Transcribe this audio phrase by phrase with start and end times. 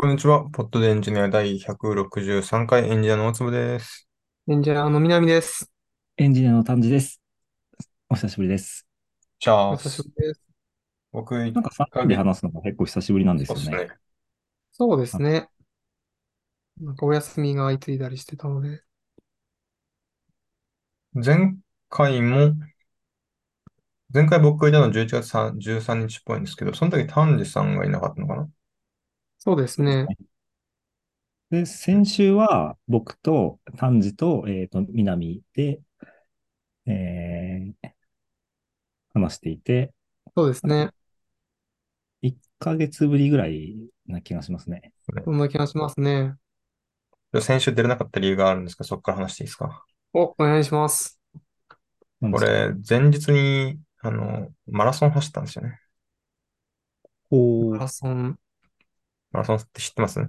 [0.00, 0.48] こんにちは。
[0.52, 4.08] ポッドでエンジニア第163回エンジニアの大坪です。
[4.48, 5.72] エンジニアの南です。
[6.16, 7.20] エンジニアの丹治です。
[8.08, 8.86] お久しぶりです。
[9.40, 9.88] チャおース。
[9.88, 10.40] 久しぶりです。
[11.10, 13.64] 僕、なんか3人で話すのが結構久しぶりなんですよね。
[13.64, 13.98] そうですね。
[14.70, 15.48] そうですね。
[16.80, 18.82] なんかお休みが相次いだりしてたので。
[21.12, 21.56] 前
[21.88, 22.54] 回も、
[24.14, 28.48] 前回僕がいたのは11月13日っぽいんですけど、その時丹治さんがいなかったのかな？
[29.38, 30.06] そうですね。
[31.50, 35.80] で、先週は僕と丹治と、えっ、と、南で、
[36.86, 37.90] えー、
[39.14, 39.92] 話していて、
[40.36, 40.90] そうですね。
[42.22, 44.92] 1ヶ月ぶりぐらいな気がしますね。
[45.24, 46.34] そんな気がしますね。
[47.40, 49.84] 先週出れなかった理由があるんですけど、そこから話していいですか？
[50.12, 51.20] お、お願いします。
[52.20, 55.78] これ、前日に、あの、マラソン走ったんですよね。
[57.70, 58.38] マラソン。
[59.32, 60.20] マラソンって知ってます？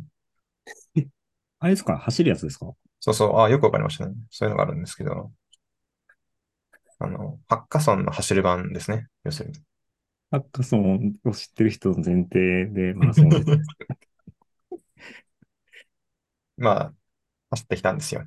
[1.60, 1.98] あれですか？
[1.98, 2.72] 走るやつですか？
[3.00, 3.40] そうそう。
[3.40, 4.16] あ、よくわかりましたね。
[4.30, 5.32] そういうのがあるんですけど、
[7.00, 9.08] あの、ハッカソンの走る版ですね。
[9.24, 9.60] 要するに。
[10.32, 13.38] ハッカソンを知ってる人の前提でマラソンで
[16.58, 16.94] まあ、
[17.52, 18.26] 走ってきたんですよ。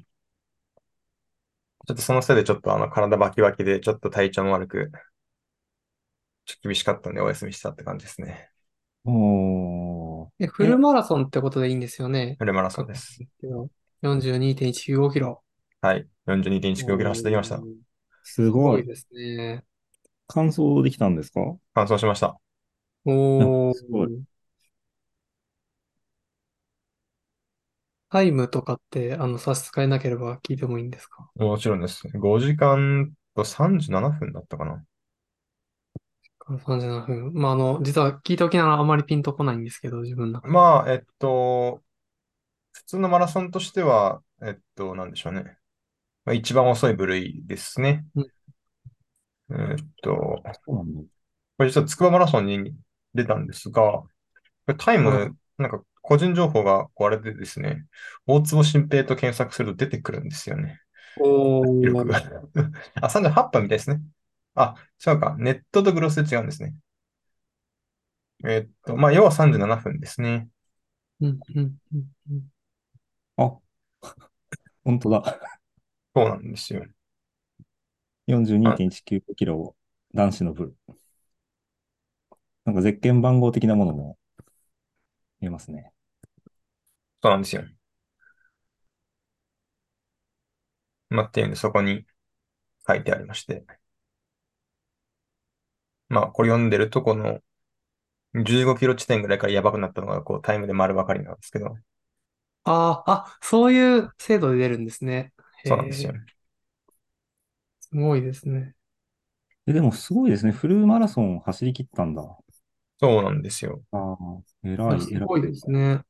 [1.87, 4.91] ちょっとそのせいでちょっとあの体バキバキでちょっと体調も悪く、
[6.45, 8.51] ちょっと厳しかったんでお休みしたって感じですね。
[9.05, 9.11] お
[10.39, 12.37] え、フルマラソンってことでいいんですよね。
[12.39, 13.19] フルマラソンです。
[14.03, 15.43] 42.195キロ。
[15.81, 16.07] はい。
[16.27, 17.61] 42.195キロ走ってきました。
[18.25, 18.87] すごい。
[18.87, 19.65] ですね。
[20.29, 21.41] 完走できたんですか？
[21.75, 22.39] 完走しました。
[23.05, 23.75] おー。
[23.75, 24.23] すごい。
[28.11, 31.31] タイムとかって、あの、差し支えなければ聞いてもいいんですか？
[31.37, 32.07] もちろんです。
[32.09, 34.85] 5時間と37分だったかな。
[36.49, 37.33] 37分。
[37.35, 40.53] まあ、あの、実は聞いておきながらあまりピンとこないんですけど、自分の中で。
[40.53, 41.81] まあ、えっと、
[42.73, 45.57] 普通のマラソンとしては、えっと、なんでしょうね。
[46.25, 48.05] まあ、一番遅い部類ですね。
[48.17, 48.27] うん
[49.51, 50.85] えっと、こ
[51.59, 52.75] れ実は筑波マラソンに
[53.15, 54.09] 出たんですが、こ
[54.69, 57.85] れタイム、なんか個人情報がこうあれでですね、
[58.27, 60.81] 大坪新平と検索すると出てくるんですよね。
[61.21, 62.23] お記録が。
[63.01, 64.01] あ、38分みたいですね。
[64.55, 64.75] あ、
[65.07, 65.37] 違うか。
[65.39, 66.75] ネットとグロスで違うんですね。
[68.45, 70.49] えっと、まあ、要は37分ですね。
[71.21, 72.49] うんうんうんうん。
[73.37, 73.59] あ、
[74.85, 75.41] 本当だ。
[76.15, 76.85] そうなんですよ。
[78.27, 79.75] 42.195キロ
[80.15, 80.77] 男子の部。
[82.65, 84.19] なんかゼッケン番号的なものも
[85.41, 85.93] 見えますね。
[87.23, 87.65] そうなんですよ。
[91.11, 92.07] まあ、っていうんで、そこに
[92.89, 93.65] 書いてありまして。
[96.13, 97.41] まあ、これ読んでると、この
[98.45, 101.77] 15キロ地点ぐらいからやばくなったのが、こう、タイムで丸分かりなんですけど。
[102.65, 105.33] ああ、あ、そういう制度で出るんですね。
[105.65, 106.15] そうなんですよ。
[107.81, 108.75] すごいですね。
[109.67, 110.53] え、でもすごいですね。
[110.53, 112.23] フルマラソン走り切ったんだ。
[113.01, 113.83] そうなんですよ。
[113.93, 116.03] ああ、偉い、すごいですね。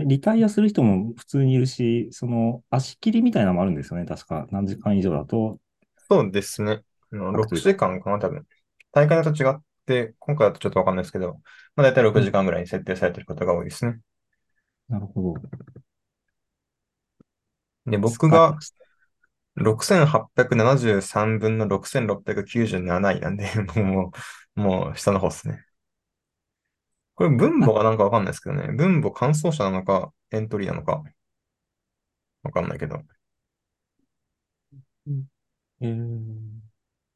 [0.00, 4.06] リタイアする人も普通にいるし、その足切りみたいなのもあるんですよね。
[4.06, 4.46] 確か。
[4.50, 5.60] 何時間以上だと。
[6.08, 6.82] そうですね。
[7.10, 8.46] 6時間かな、多分。
[8.92, 11.40] 大会と違って、今回だとちょっとわかんないですけど、
[11.76, 14.00] まあ、大体6時間ぐらいに設定されてることが多いですね。
[14.88, 15.34] なるほど。
[17.86, 18.56] で、僕が
[19.56, 23.48] 6873分の6697位なんで、
[23.82, 24.12] も
[24.56, 25.64] う、もう下の方ですね。
[27.14, 28.72] これ分母がなんかわかんないですけどね。
[28.72, 31.02] 分母乾燥者なのか、エントリーなのか、
[32.42, 33.02] わかんないけど。
[35.06, 35.24] うん、
[35.80, 36.59] えー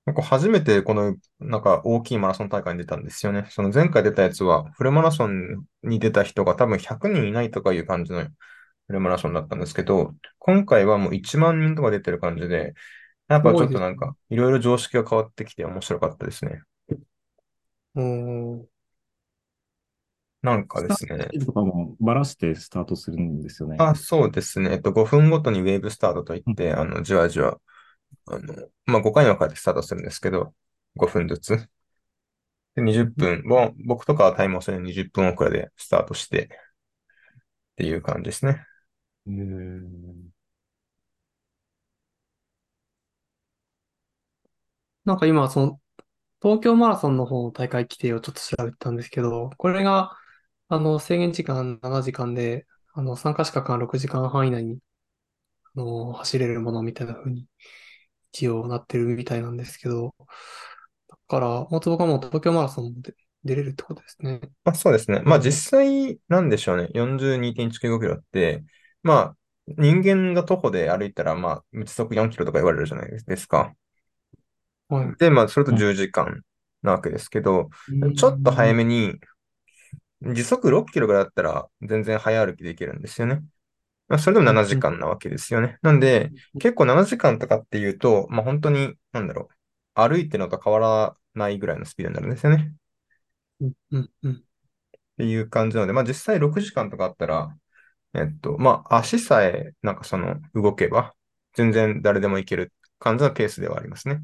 [0.06, 3.46] なんか初めてこの、なんか大きいマラソン大会に出たんですよね。
[3.50, 8.30] その前回出たやつは、フルマラソンに出た人が多分100人いないとかいう感じのフ
[8.92, 12.74] ルマラソンだったんですけど、今回はもう1万人とか出てる感じで、
[13.28, 16.62] やっぱちょっとなんか、いろいろ常識が変わってきて面白かったですね。
[17.94, 18.68] うん。
[20.42, 21.28] なんかですね。
[21.46, 23.76] とかもばらしてスタートするんですよね。
[23.80, 24.72] あ、そうですね。
[24.72, 27.58] えっと、5分ごとにウェーブスタートといって、あの、じわじわ
[28.26, 30.54] あの、まあ、5回に分かれてスタートするんですけど、
[30.96, 31.68] 5分ずつ。
[32.76, 36.48] で、20分、もう僕とかはタイムをする20分遅れでスタートして、っ
[37.76, 38.66] ていう感じですね。
[39.26, 40.30] うん。
[45.04, 45.80] なんか今、その、
[46.42, 50.12] 東京マラソンの方の大会規定をちょっと調べたんですけど、これが、
[50.68, 54.80] あの、制限時間7時間で、あの、参加資格が6時間半以内に、
[55.76, 57.46] あの、走れるものみたいな風に
[58.34, 60.14] 一応なってるみたいなんですけど、
[61.08, 63.14] だから、もつ僕はもう東京マラソン出
[63.56, 64.40] れるってことですね。
[64.64, 65.20] まあ、そうですね。
[65.24, 66.88] まあうん実際、なんでしょうね。
[66.94, 68.64] 42.195キロって、
[69.02, 69.36] まあ
[69.66, 73.74] 人間が徒歩で歩いたら、まあ時速4キロとか言われるじゃないですか。
[74.88, 75.16] はい。
[75.18, 76.42] で、まあそれとうん10時間
[76.82, 79.18] なわけですけど、うんちょっと早めに、
[80.22, 83.42] 時速6キロぐらいだったら全然早歩きできるんですよね。
[84.08, 85.78] まあ、それでも7時間なわけですよね。
[85.82, 86.30] なんで、
[86.60, 89.54] 結構7時間とかっていうと、まあ本当に、なんだろう、
[89.94, 92.74] 歩いてるのと変わらないぐらいのスピードになるんですよね。
[93.60, 94.44] うんうんうん
[95.14, 97.56] っていう感じなので、まあ実際6時間とかあったら、
[98.14, 101.14] えっと、まあ足さえ、なんかその動けば、
[101.54, 104.22] 全然誰でも行ける感じのペースではありますね。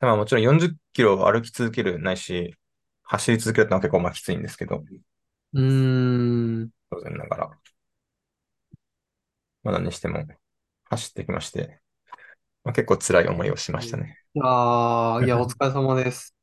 [0.00, 2.54] まあもちろん40キロ歩き続けるないし、
[3.02, 4.82] 走り続けるってのは結構まあきついんですけど、
[5.52, 6.70] うーん。
[7.02, 7.50] 当然ながら。
[9.62, 10.24] まあ何にしても
[10.84, 11.80] 走ってきまして、
[12.64, 14.18] まあ、結構辛い思いをしましたね。
[14.34, 16.34] いやーいや、お疲れ様です。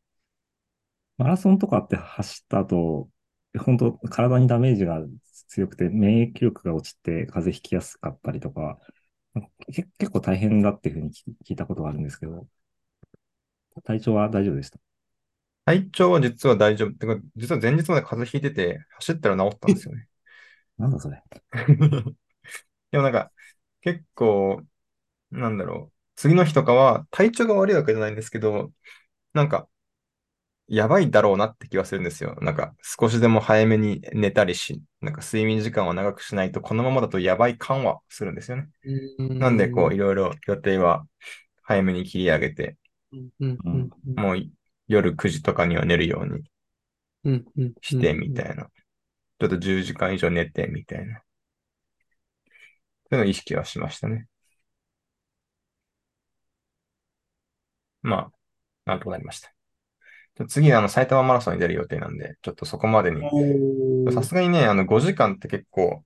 [1.17, 3.09] マラソンとかって走った後、
[3.59, 5.01] 本当体にダメージが
[5.47, 8.79] 強くて免疫力が落ちて風邪ひきやすかったりとか、
[9.73, 12.47] け結構大変だっていうふうに聞聞いたことがあるんですけど、
[13.83, 14.79] 体調は大丈夫でした？
[15.65, 16.93] 体調は実は大丈夫。
[16.93, 20.07] てか、実は前日まで風邪ひいてて、走ったら治ったんですよね。
[20.77, 21.21] なんだそれ。
[22.91, 23.31] でもなんか、
[23.81, 24.63] 結構、
[25.31, 25.97] なんだろう。
[26.15, 28.73] 次の日とかは体調が悪いわけじゃないんですけど、
[29.33, 29.69] なんか、
[30.67, 32.35] やばいだろうなって気はするんですよ。
[32.41, 38.69] なんか、少しでも早めに寝たりし、なんか睡眠時間を長くしないと、このままだとやばい感はするんですよね。
[39.39, 41.07] なんで、こう、いろいろ予定は
[41.63, 42.77] 早めに切り上げて、
[44.17, 44.51] もう
[44.89, 46.43] 夜9時とかには寝るように
[47.81, 48.69] して、みいたいな。
[49.39, 51.21] ちょっと10時間以上寝て、みたいな。
[53.09, 54.27] そういうのを意識はしましたね。
[58.01, 58.31] まあ、
[58.85, 59.53] なんとかなりました。
[60.47, 63.21] 次、あの、埼玉マラソンに出る予定なんで、ちょっとそこまでに。
[64.11, 66.03] さすがにね、あの、5時間って結構、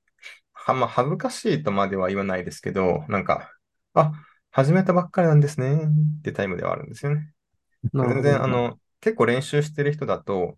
[0.54, 3.52] は、まあ、恥ずかしいとまでは言わないですけど、なんか、
[3.94, 4.14] あ、
[4.52, 5.86] 始めたばっかりなんですね、
[6.20, 7.34] ってタイムではあるんですよね。
[7.94, 10.58] 全然、あの、結構練習してる人だと、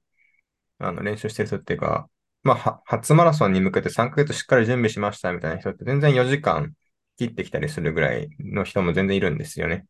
[0.79, 2.09] あの、練習してる人っていうか、
[2.43, 6.73] まあ、は初マラソンに向けて3ヶ月しっかり準備しましたみたいな人って全然4時間
[7.17, 9.85] 切ってきたりするぐらいの人も全然いるんですよね。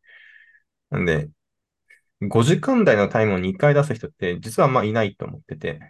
[0.90, 1.30] なんで、
[2.22, 5.80] 5時間台のタイムを2回出す人って実はまあいないと思ってて、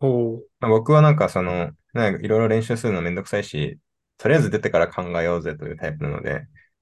[0.00, 3.78] おーまあ、僕はなんかその、なんかいろいろ練習するのめんどくさいし、
[4.18, 6.40] とりあえず出てから考えようぜというタイプなので、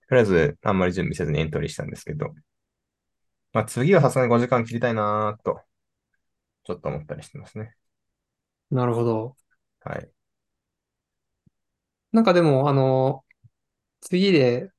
[0.09, 2.35] とりあえずあんまり準備せずにエントリーしたんですけど、
[3.53, 5.61] まあ次はさすがに5時間切りたいなーと、
[6.65, 7.75] ちょっと思ったりしてますね。
[8.75, 9.37] なるほど。
[9.81, 10.11] はい。
[12.13, 13.25] なんかでも、あの、
[14.01, 14.73] 次で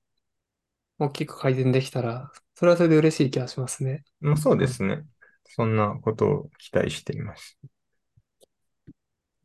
[1.00, 4.04] 大きく改善できたら、それはそれで嬉しい気がしますね。
[4.20, 5.06] まあそうですね。
[5.48, 7.58] そんなことを期待しています。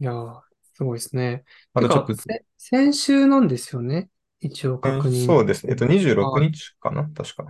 [0.01, 0.41] いやー、
[0.75, 1.45] すごいですね。
[1.75, 4.11] てかあとちょっと、せ先週なんですよね？
[4.41, 5.27] 一応確認。
[5.27, 5.73] そうですね。
[5.73, 7.09] えっと、26はい日かな？
[7.11, 7.45] 確か。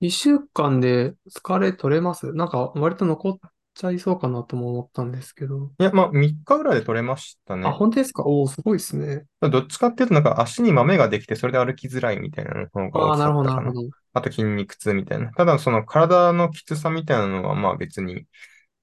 [0.00, 2.32] 一週間で疲れ取れます？
[2.32, 3.38] なんか割と残っ
[3.78, 5.70] ちゃいそうかなとも思ったんですけど。
[5.78, 7.72] いや、まあ3日ぐらいで取れましたあ、ね。
[7.72, 8.24] 本当ですか？
[8.24, 9.24] おお、すごいですね。
[9.40, 13.54] どっちかっていうと、なんか足に豆ができて、それで歩きづらいみたいなのがああ、なるほど、な。
[13.56, 13.90] なるほど。
[14.14, 15.30] あと筋肉痛みたいな。
[15.32, 18.26] ただ、その体のきつさみたいなのは、まあ別に、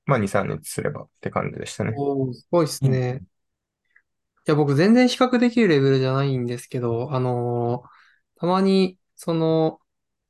[0.06, 1.94] まあ2、3日すればって感じでしたね。
[1.96, 3.26] おお、すごいですね。
[4.48, 7.90] いや、僕全然比較できるレベルじゃないんですけど、あのー
[8.38, 9.80] たまに、その、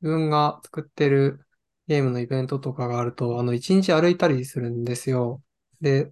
[0.02, 1.45] 自分が作ってる
[1.88, 5.44] ゲームのイベントとかがあると、あの、一日歩いたりするんですよ。
[5.82, 6.12] で、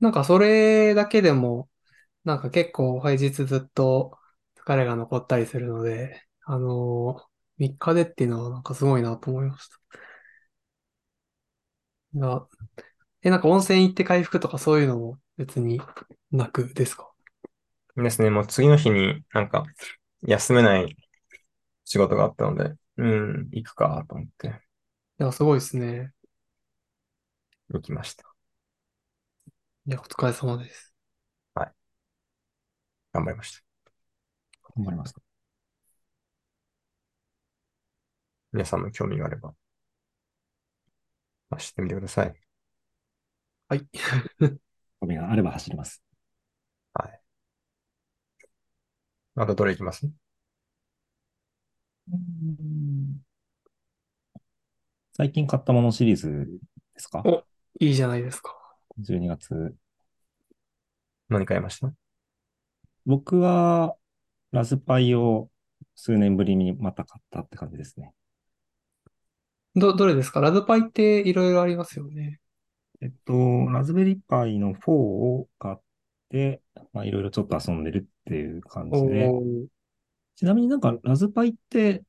[0.00, 1.68] なんかそれだけでも、
[2.24, 4.18] なんか結構平日ずっと
[4.56, 7.24] 疲れが残ったりするので、あのー、
[7.58, 9.78] 3日でっていうのはなんかすごいなと思いました。
[12.14, 12.46] が、
[13.22, 15.80] え、なんか温泉行って回復とかそういうのも別に
[16.30, 17.10] なくですか？
[17.96, 18.30] ですね。
[18.30, 19.64] もう次の日になんか
[20.22, 20.96] 休めない
[21.84, 23.06] 仕事があったので、う
[23.44, 24.48] ん、行くかと思って
[25.20, 26.12] いや、すごいですね。
[27.70, 28.24] 行きました。
[29.86, 30.94] いや、お疲れ様です。
[33.12, 33.62] 頑張りました。
[34.76, 35.14] 頑張ります。
[38.52, 39.54] 皆さんも興味があれば、
[41.50, 42.34] 走ってみてください。
[43.68, 43.86] はい。
[45.00, 46.02] 興味があれば走ります。
[46.94, 47.22] はい。
[49.34, 50.08] あとどれ行きます？
[55.12, 56.48] 最近買ったものシリーズ
[56.94, 57.22] ですか？
[57.24, 57.44] お
[57.78, 58.56] いいじゃないですか。
[58.98, 59.74] ?12 月。
[61.28, 61.92] 何買いました？
[63.06, 63.94] 僕は、
[64.52, 65.48] ラズパイを
[65.94, 68.12] 数年ぶりにまた買ったって感じですね。
[69.76, 70.40] ど、どれですか？
[70.40, 72.40] ラズパイっていろいろありますよね。
[73.02, 75.76] えっと、ラズベリーパイの4を買っ
[76.30, 76.60] て、
[76.92, 79.66] まあ、いろいろちょっと遊んでるっていう感じで、おー。
[80.40, 82.04] ちなみになんかラズパイって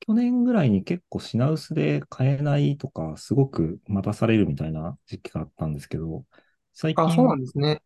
[0.00, 6.26] 去年ぐらいに結構品薄で買えないとか、すごく待たされるみたいな時期があったんですけど、
[6.74, 7.82] 最あ、そうな近、んですね。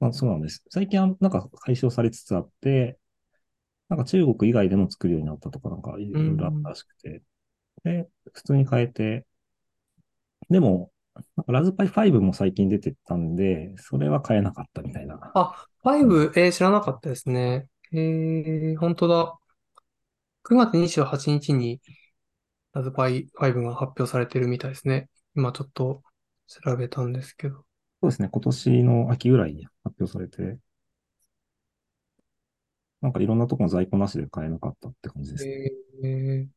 [0.00, 0.64] あ、そうなんです。
[0.70, 2.98] 最近はなんか解消されつつあって、
[3.88, 6.70] なんか中国以外でも作るようになったとか、なんかいうろいろあったん。
[6.70, 7.22] らしくて、
[7.84, 9.26] で、普通に買えて、
[10.50, 10.92] でも、
[11.46, 15.68] ラズパイ5も最近出てたんで、それは買えなかったみたいなあ、
[15.98, 16.22] 感じ。
[16.28, 17.68] 5、えー知らなかったですね。
[17.92, 19.38] えー、本当だ。
[20.42, 21.80] 9月28日に
[22.72, 25.08] ラズパイ5が発表されてるみたいですね。
[25.34, 26.02] 今ちょっと
[26.46, 27.56] 調べたんですけど。
[28.00, 30.58] そうですね、今年の秋ぐらいに発表されて、
[33.00, 35.70] なんかいろんなところの在庫なしで買えなかったって感じですね。
[36.04, 36.48] えー、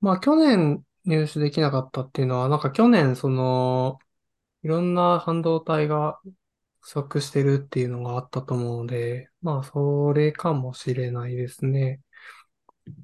[0.00, 3.98] まあ去年入手できなかったっていうのは、なんか去年その、
[4.62, 6.20] いろんな半導体が
[6.86, 12.00] 不足してるっていうのがあったと思うので、まあそれかもしれないですね。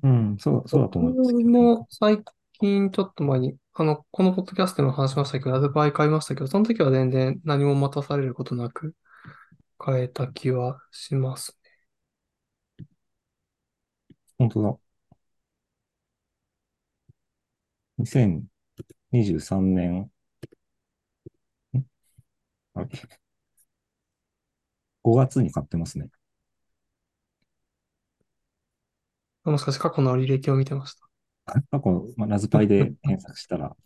[0.05, 1.51] うん、そう、そうだと僕思いますね。
[1.51, 2.19] も最
[2.61, 8.95] 近ちょっと前に、あの、このポッドキャストでも話しましたけど、ラズパイ買いましたけど、その時は全然何も待たされることなく
[9.79, 11.59] 買えた気はします
[14.39, 14.79] 本当だ。
[17.99, 20.11] 2023年、
[21.75, 21.85] ん？
[22.75, 22.89] あれ？
[25.03, 26.11] ?5 月に買ってますね。
[29.45, 29.53] ね。
[29.53, 31.07] もしかして過去の履歴を見てました？
[31.71, 33.77] 過去、まあ、ラズパイで検索したら、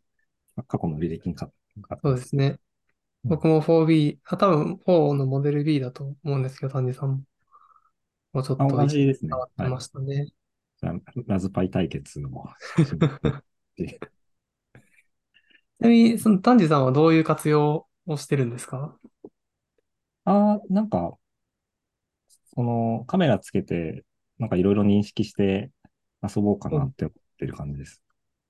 [0.68, 1.48] 過去の履歴に買
[1.82, 2.10] 買ってます。
[2.10, 2.58] そうですね。
[3.24, 3.38] うん。
[3.38, 7.24] 僕も 4B、あ、多分4のモデル B だと思うんですけど、丹治さんも。
[8.32, 9.32] もうちょっあ、と同じですね。
[9.32, 9.70] 変わってはい。
[9.70, 10.28] ましたね。
[10.78, 10.94] じゃあ
[11.26, 12.22] ラズパイ対決を
[12.82, 13.22] します。
[13.76, 14.00] で
[15.80, 18.98] ちなみに、その丹治さんはどういう活用をしてるんですか？
[20.26, 21.18] あー、なんか、
[22.54, 24.04] そのカメラつけて、
[24.38, 25.70] なんかいろいろ認識して
[26.22, 28.02] 遊ぼうかうんなって思ってる感じです。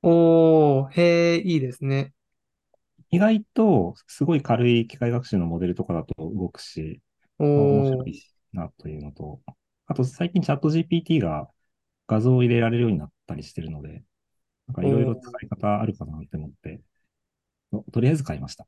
[0.02, 2.14] おー、へえ、いいですね。
[3.10, 7.00] 意外と、すごい軽い機械学習のモデルとかだと動くし、
[7.54, 9.42] まあ、面白いなというのと、
[9.86, 11.50] あと最近チャット GPT が
[12.08, 14.04] 画像を入れられるようになったりしてるので、
[14.68, 16.82] なんかいろいろ使い方あるかなって思って、
[17.72, 18.66] ととりあえず買いました。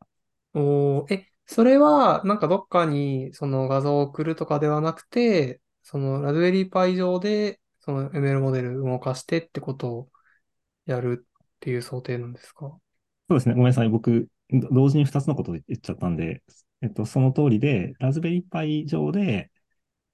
[0.55, 10.11] おー、え、それは、なんかどっかにその画像を送るとかではなくて、そのラズベリーパイ上で、その ML モデル動かしてってことを
[10.87, 12.79] やるっていう想定なんですか？
[13.29, 13.55] そうですね。
[13.55, 13.89] ごめんなさい。
[13.89, 16.43] 僕、ど同時に2つのことを言っちゃったんで、
[16.81, 19.51] えっと、その通りで、ラズベリーパイ上で、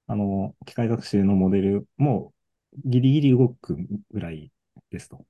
[0.09, 2.35] あの、機械学習のモデルも
[2.85, 3.77] ギリギリ動く
[4.13, 4.53] ぐらい
[4.91, 5.27] ですと。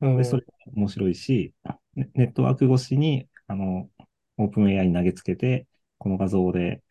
[0.00, 1.54] おなので、そー、れ面白いし、
[1.94, 3.88] ネネットワーク越しに、あの、
[4.38, 5.66] オープン AI に投げつけて、
[5.98, 6.82] この画像で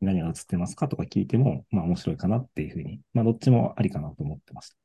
[0.00, 4.76] 何が映ってますかとか聞いても、まあ面白いかなっていうふうに、まあどっちもありかなと思ってました。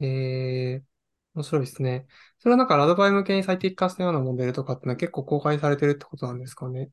[0.00, 0.84] えー、
[1.34, 2.06] 面白いですね。
[2.38, 6.90] それはなんかラドバイ向けに最適化したようなモデルとかってのは結構公開されてるってことなんですかね。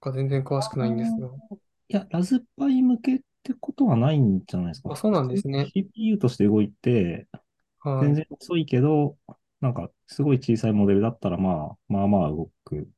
[0.00, 1.28] か全然詳しくないんですが。
[1.28, 4.92] いや、ラズパイ向けってことはないんじゃないですか。
[4.92, 5.66] あ、そうなんですね。
[5.72, 7.28] CPU として動いて、
[7.78, 8.04] はい。
[8.06, 9.16] 全然遅いけど、
[9.60, 12.88] なんかすごい小さいモデルだったら、まあ、まあまあ動く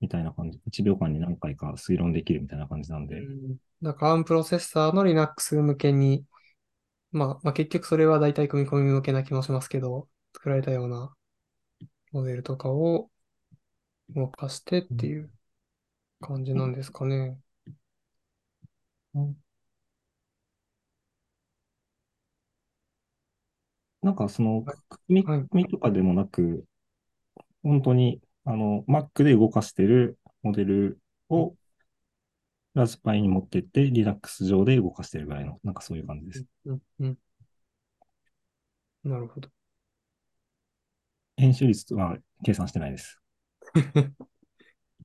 [0.00, 0.60] みたいな感じ。
[0.66, 3.20] 1秒間に何回か推論できるみたいな感じなんで。
[3.20, 3.56] うん。
[3.80, 6.24] なんか ARM プロセッサーの Linux 向けに、
[7.12, 11.14] まあ、まあ結局それは大体組み込み向けな気もしますけど、作られたような
[12.12, 13.10] モデルとかを
[14.14, 15.30] 動かしてっていう
[16.20, 17.38] 感じなんですかね。
[19.14, 19.43] うん
[24.04, 24.76] なんかその、はい。
[25.08, 26.66] 組みとかでもなく、
[27.62, 31.56] 本当に、あの、Mac で動かしてるモデルを
[32.74, 36.44] ラズパイに持ってって、Linux 上で動かしてるぐらいの、なんかそういう感じです。
[36.66, 37.18] うん、うん、う
[39.08, 39.48] んなるほど。
[41.36, 43.20] 編集率は計算してないです。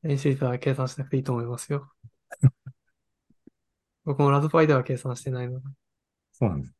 [0.03, 1.91] 演習率は計算しなくていいと思いますよ。
[4.03, 5.65] 僕もラズパイでは計算してないので。
[6.32, 6.78] そうなんです。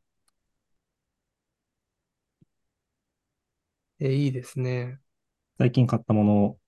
[4.00, 5.00] え、いいですね。
[5.60, 6.60] 最近買ったものを、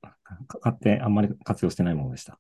[0.48, 2.40] か買ってあんまり活用してないものでした。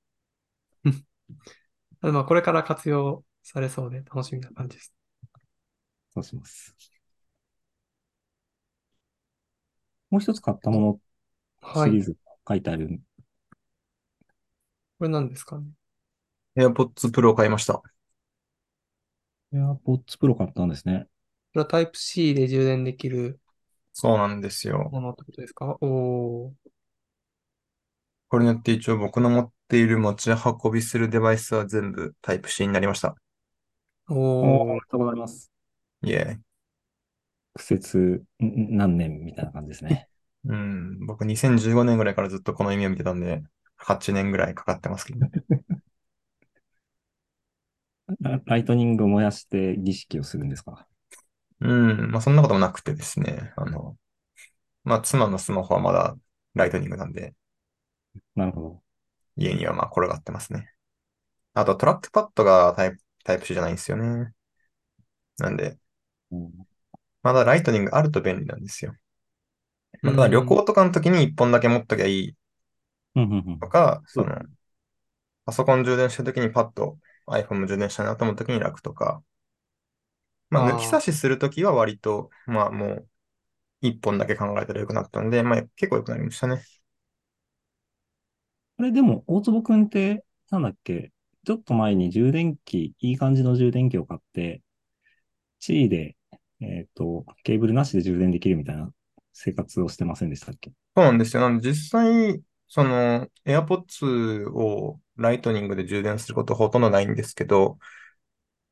[2.01, 4.93] まあ、これから活用されそうで楽しみな感じです。
[6.13, 6.75] そうします。
[10.11, 10.99] もう一つ買ったもの
[11.61, 11.89] はい。
[11.89, 12.17] シリーズ
[12.47, 13.01] 書いてある。
[14.99, 15.65] これ何ですかね
[16.55, 17.81] ？AirPods Pro 買いました。
[19.53, 21.07] AirPods Pro 買ったんですね。
[21.53, 23.40] それはタイプ C で充電できる
[23.93, 24.89] そうなんですよ。
[24.91, 25.77] ものってことですか？
[25.81, 26.71] おー。
[28.29, 33.15] これによって一応僕の持っている持ち運びするデバイスは全部タイプ C になりました。
[34.09, 34.75] おー、おめ。
[34.75, 35.51] でとうございます。
[36.03, 36.41] イエーイ。
[37.53, 37.97] 苦節
[38.43, 40.09] ん何年みたいな感じですね。
[40.45, 43.43] うん、僕2015年ぐらいからずっとこの夢を見てたんで、
[43.77, 45.27] 8年ぐらいかかってますけど。
[48.21, 50.87] ラライトニングを燃やして儀式をするんですか？
[51.61, 53.53] うん、まあそんなこともなくてですね。
[53.55, 53.97] あの、
[54.83, 56.15] まあ妻のスマホはまだ
[56.55, 57.35] ライトニングなんで、
[58.35, 58.81] なるほど。
[59.35, 60.73] 家にはまあ転がってますね。
[61.53, 64.33] あとトラックパッドがタイプ、タイプ C じゃないんですよね。
[65.37, 65.77] なんで、
[66.31, 66.67] うん
[67.23, 68.95] まだライトニングあると便利なんですよ。
[70.03, 72.35] まだ旅行とかの時に1本だけ持っときゃいい
[73.59, 74.35] とか、その、
[75.45, 79.23] パソコン充電してる時にパッと iPhone も充電したいなと思う時に楽とか、
[80.51, 83.07] まああー抜き差しする時は割と、まあもう
[83.81, 86.63] 1本だけ考えたらよくなったんで、まあ結構良くなりましたね。
[88.77, 91.11] これでも、大坪くんって、なんだっけ、
[91.45, 94.61] ちょっと前に充電器、いい感じの充電器を買って、
[95.59, 96.17] C で、
[96.61, 98.91] えっと、ケーブルなしで充電できるみたいな
[99.33, 100.71] 生活をしてませんでしたっけ？
[100.95, 101.41] そうなんですよ。
[101.43, 107.79] なんで実際、その AirPods をライトニングで充電することほとんどないんですけど、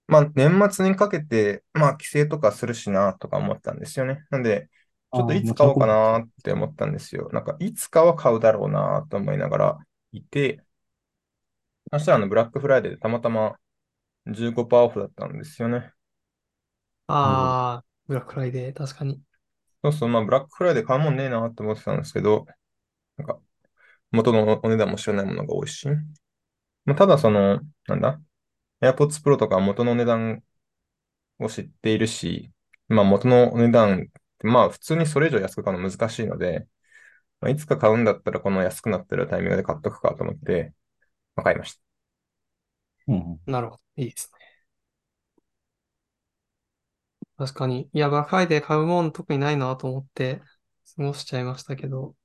[0.10, 4.25] まあ年末にかけて、まあ帰省とかするしなとか思ったんですよね。
[4.32, 4.70] なんで、
[5.13, 7.30] ちょっといつ買おうかなって思ったんですよ。
[7.34, 9.80] なんかいつかは買うだろうなと思いながら
[10.12, 10.63] いて、
[11.92, 13.56] そしたらあのブラックフライデーでたまたま
[14.28, 15.94] 15%オフだったんですよね。
[17.08, 19.22] あー、ブラックフライデー、確かに。
[19.84, 22.46] そうそう、まあブラックフライデー買うもんねえなって思ってたんですけど、
[23.18, 23.42] なんか
[24.12, 25.88] 元のお値段も知らないものが多いし。
[26.86, 28.22] まあ、ただその、なんだ
[28.81, 30.43] AirPods Pro とかは元の値段
[31.39, 32.51] を知っているし、
[32.88, 34.09] まあ元の値段
[34.43, 36.67] まあ普通にそれ以上安く買うの難しいので、
[37.41, 40.73] まあ、いつか買うんだったらこの安くなってるタイミングで買っとくかと思って、
[41.36, 41.82] まあ、買いました。
[43.08, 43.51] うんうん。
[43.51, 43.82] なるほど。
[43.97, 44.39] いいですね。
[47.38, 47.89] 確かに。
[47.93, 50.41] いや、ブラックフライデー買うもん特にないなと思って
[50.97, 52.15] 過ごしちゃいましたけど、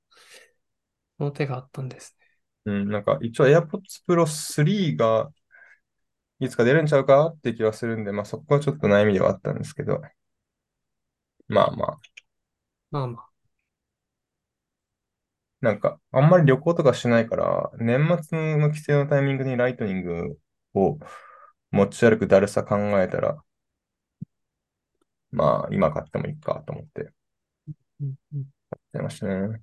[1.17, 2.25] その手があったんですね。
[2.65, 5.31] うん、なんか一応 AirPods Pro 3が
[6.39, 7.27] いつか出るんちゃうか？
[7.27, 10.01] って気はするんで、まあそこはちょっと悩みではあったんですけど、
[11.47, 11.99] まあまあ、
[12.91, 13.29] まあまあ。
[15.61, 20.37] なんかあんまり旅行とかしないから、年末の帰省のタイミングにライトニング
[20.73, 20.99] を
[21.71, 23.41] 持ち歩くだるさ考えたら、
[25.31, 27.13] まあ今買ってもいいかと思って買っ
[28.93, 29.61] ちゃいましたね。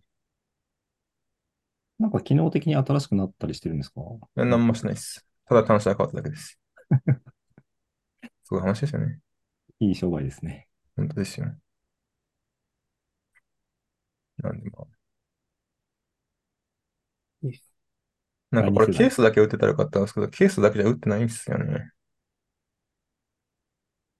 [1.98, 4.00] なんか機能的に新しくなったりしてるんですか？
[4.34, 5.24] 何もしないです。
[5.46, 6.58] ただ端子が変わっただけです。
[8.44, 9.18] すごい話ですよね。
[9.80, 10.68] いい商売ですね。
[10.96, 11.58] 本当ですよね。
[14.38, 15.02] なんでまあ。
[17.42, 17.72] いいっす
[18.52, 21.92] なんかこれケースだけ売ってたらよかったんですけど、ケースだけじゃ売ってないんですよね。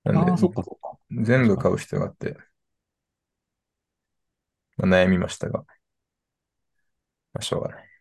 [0.04, 0.98] なんでああ、そっかそっか。
[1.10, 2.36] 全部買う必要があって、
[4.76, 5.64] まあ、悩みましたが、
[7.32, 7.91] まあ、しょうがない。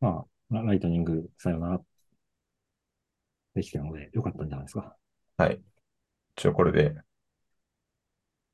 [0.00, 1.80] まあ、ラライトニングさよなら
[3.54, 4.96] できたので、よかったんじゃないですか。
[5.36, 5.60] はい。
[6.36, 6.96] 一応これで、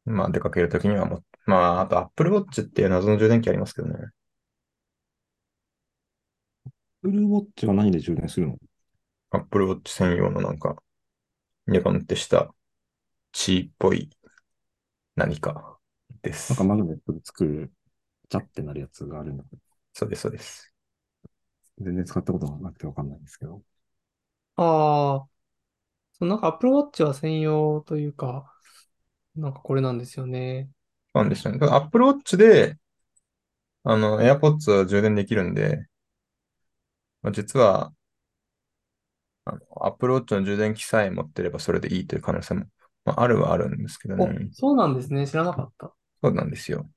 [0.04, 3.94] まあ出かけるときにはもう、まああと Apple Watch っていう謎の充電器ありますけどね。
[7.02, 8.57] Apple Watch は何で充電するの
[9.30, 10.76] ？Apple Watch 専用のなんか、
[11.66, 12.54] ニョロンってした、
[13.33, 14.11] チーっぽい
[15.16, 15.78] 何か
[16.22, 16.64] ですなんか。
[16.64, 17.72] マグネットで作る、
[18.30, 19.62] ジャってなるやつがあるんだけど、
[19.94, 20.73] そうです、そうです。
[21.80, 23.62] 全然使ったことがなくてわかんないんですけど。
[24.56, 25.28] ああ、
[26.14, 28.54] そうなんか Apple Watch は専用というか、
[29.37, 30.70] なんかこれなんですよね。
[31.12, 31.58] なんですよね。
[31.58, 32.78] だから Apple Watch で、
[33.84, 35.87] あの、AirPods は充電できるんで、
[37.22, 37.92] まあ、実は、
[39.44, 42.66] あの、Apple Watch の充電器さえ持ってればそれでいいという可能性も、
[43.04, 44.48] まあ、あるはあるんですけどお、ね。
[44.52, 45.26] そうなんですね。
[45.26, 45.94] 知らなかった。
[46.22, 46.88] そうなんですよ。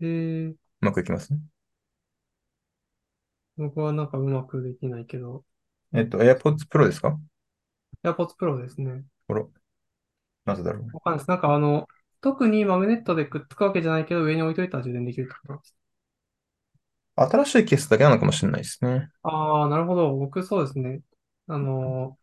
[0.00, 1.32] えー、うまくいきます？
[1.32, 1.40] ね。
[3.56, 5.44] 僕はなんかうまくできないけど、
[5.94, 7.18] えっと、AirPods Pro ですか
[8.04, 9.04] ？AirPods Pro ですね。
[9.28, 9.46] ほら。
[10.44, 10.90] なぜだろう。
[10.92, 11.28] わかんないです。
[11.28, 11.86] なんかあの、
[12.20, 15.76] 特にマグネットでくっつくわけじゃないけど、上に置いといたら充電できるってことなんです。
[17.16, 19.10] 新しいケースだけなのかもしれないですね。
[19.22, 20.16] ああ、なるほど。
[20.16, 21.02] 僕そうですね。
[21.46, 22.18] あの、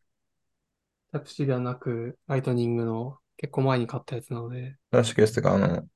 [1.12, 5.88] タイプ C ではなく、ライトニングの結構前に買ったやつなので、新しいケースというか、あの、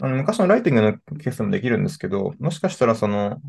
[0.00, 3.40] あの昔のライティングのケースでもできるんですけど、もしかしたらその、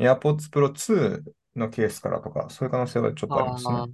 [0.00, 1.22] AirPods Pro 2
[1.56, 3.74] のケースからとか、そういう可能性はちょっとありあますね。
[3.74, 3.92] あ、そ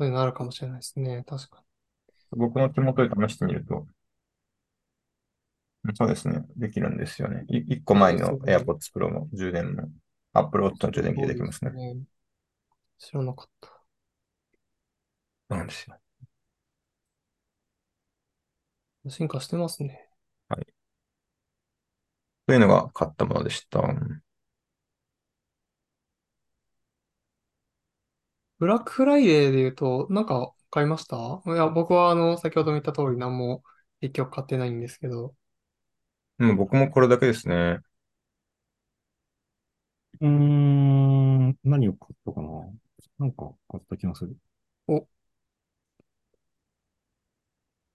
[0.00, 1.24] ういうのあるかもしれないですね。
[1.26, 1.64] 確か
[2.30, 3.86] 僕の手元で試してみると、
[5.94, 6.44] そうですね。
[6.56, 7.44] できるんですよね。
[7.48, 8.00] い1個に。
[8.00, 8.38] 前の。
[8.38, 9.88] AirPods Pro の充電も
[10.32, 11.70] Apple Watch の充電器ででできますね。
[11.70, 11.96] すね。
[12.98, 13.70] 知らなかった。
[15.48, 15.96] なんですよ。
[19.08, 20.08] 進化してますね。
[20.48, 20.66] はい。
[22.46, 23.80] というのが買ったものでした。
[28.66, 31.40] ブラックフライデーで言うと、なんか買いました？
[31.46, 33.62] いや、僕はあの、先ほども言った通り何も
[34.00, 35.36] 結局買ってないんですけど。
[36.40, 37.78] うん、僕もこれだけですね。
[40.20, 42.48] うーん、何を買ったかな？
[43.20, 44.36] なんか買った気がする。
[44.88, 45.06] お、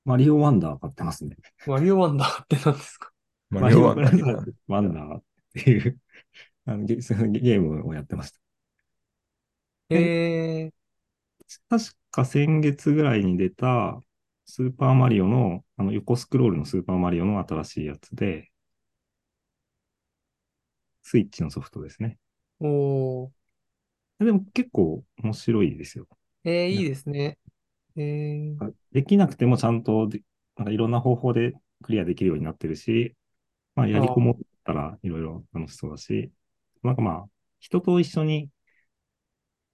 [0.05, 1.36] マリオワンダー買ってますね。
[1.67, 3.12] マリオワンダーって何ですか？
[3.49, 4.39] マリオワンマリオブラダーか。
[4.39, 5.99] ザーズワンダーっていう
[6.63, 8.39] あのゲ、そのゲゲームをやってました。
[9.95, 10.71] え、え
[11.69, 13.99] 確か先月ぐらいに出た
[14.45, 18.49] スーパーマリオの、あの横スクロールのスーパーマリオの新しいやつで、
[21.04, 22.17] スイッチのソフトですね。
[22.62, 26.08] ー、おー、でも結構面白いですよ。
[26.43, 27.38] えー、いいなですね。
[27.95, 30.21] えー、できなくてもちゃんとで、
[30.58, 33.15] なんかいろんな方法でクリアできるようになってるし、
[33.75, 36.32] まあやりあこもったらいろいろ楽しそうだし、
[36.84, 38.49] なんかまあ、人と一緒に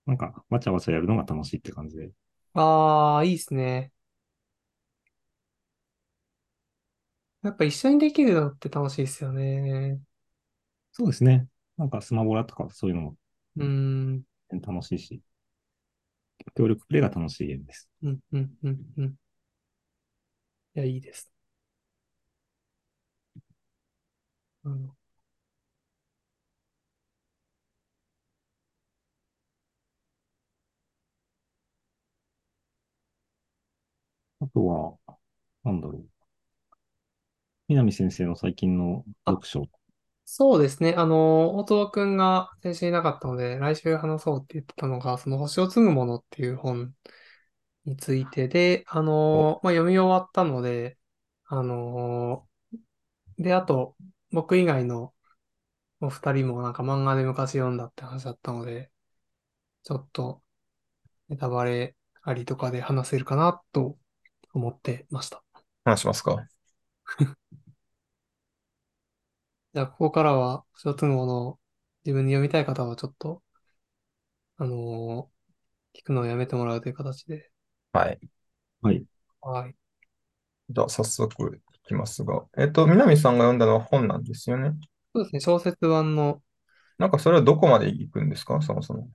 [0.07, 2.11] なんかわちゃわちゃやるのが楽しいって感じで。
[2.53, 3.93] あー、いいですね。
[7.43, 10.01] やっぱ一緒にできるのって楽しいですよね。
[10.91, 11.47] そうですね。
[11.77, 13.17] なんかスマボラとかそういうのも
[13.57, 14.23] うーん、
[14.61, 15.21] 楽しいし、
[16.55, 17.89] 協力プレイが楽しいゲームです。
[18.03, 19.15] うん、うん、うん、うん。
[20.75, 21.31] いや、いいです。
[24.63, 24.96] あの、
[34.47, 35.17] あとは、
[35.63, 36.05] なんだろう。
[37.69, 39.69] 南先生の最近のあ、読書。
[40.25, 40.93] そうですね。
[40.97, 46.93] あの、大友くんが先週いなかったので、来週話そうって言ってたのが、その星を継ぐものっていう本
[47.85, 50.99] についてで、あおの、まあ、読み終わったので、
[51.45, 52.47] あの、
[53.39, 53.97] で、あと、
[54.31, 55.13] 僕以外の
[56.01, 58.91] お二人もなんか漫画で昔読んだって話だったので、
[59.83, 60.43] ちょっと
[61.29, 63.97] ネタバレありとかで話せるかなと
[64.57, 65.43] 思ってました。
[65.85, 66.45] 話しますか？
[69.73, 71.59] じゃあ、ここからは、星を継ぐものを
[72.03, 73.43] 自分に読みたい方はちょっと、
[74.57, 75.29] あの
[75.93, 77.51] 聞くのをやめてもらうという形で。
[77.93, 78.19] はい。
[78.81, 79.05] はい。
[79.41, 79.75] はい。
[80.69, 82.45] じゃあ、早速いきますが。
[82.57, 84.71] えっと、南さんが読んだのは本なんですよね？
[85.13, 85.39] そうですね。
[85.39, 86.41] 小説版の
[86.97, 88.59] なんかそれはどこまで行くんですか？
[88.61, 89.09] そもそも。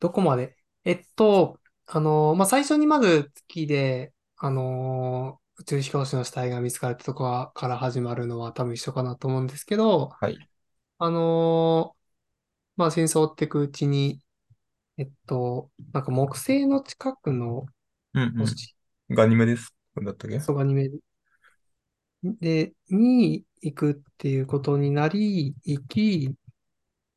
[0.00, 0.56] どこまで？
[0.84, 10.48] えっと、あのまあ、最初にまず月で、あの宇宙飛行士の死体が見つかるってとこから始まるのは多分一緒かなと思うんですけど、はい。
[10.98, 11.96] あの
[12.76, 14.20] まあ、真相を追っていくうちに、
[14.98, 17.66] えっと、なんか木星の近くの
[18.14, 18.76] うん星、
[19.08, 19.16] うん。
[19.16, 19.74] ガニメです。
[20.02, 20.40] だったっけ？
[20.40, 20.90] そうアニメ
[22.22, 26.34] で、に行くっていうことになり、行き、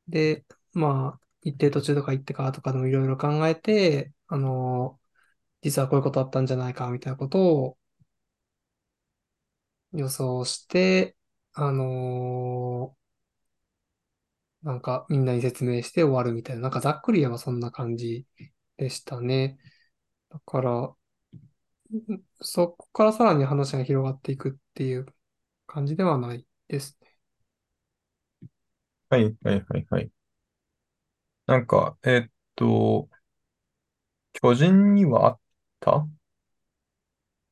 [0.08, 4.97] で、まあ、行って途中とか行ってからとかでもいろいろ考えて、あの、
[5.62, 7.78] 実はこういうことあったんじゃないかみたいなことを
[9.92, 11.16] 予想して、
[11.52, 12.96] あの
[14.62, 18.26] なんかみんなに説明して終わるみたいな、なんかざっくり言えばそんな感じ
[18.76, 19.58] でしたね。
[20.30, 20.94] だから、
[22.40, 25.06] そこからさらに話が広がっていくっていう
[25.66, 27.08] 感じではないですね。
[29.10, 30.10] はい、はい、はい、はい。
[31.46, 33.08] なんか、えっと、
[34.32, 35.38] 巨人にはあっ
[35.90, 36.06] た